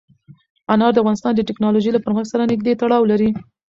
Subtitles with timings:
[0.73, 3.29] انار د افغانستان د تکنالوژۍ له پرمختګ سره نږدې تړاو لري.